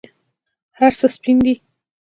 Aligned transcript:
هرڅه 0.79 1.05
سپین 1.15 1.37
دي 1.45 1.53